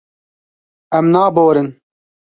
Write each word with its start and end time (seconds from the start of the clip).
Em 0.99 1.05
naborin. 1.13 1.69